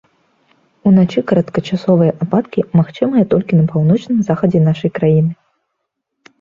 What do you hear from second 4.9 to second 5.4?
краіны.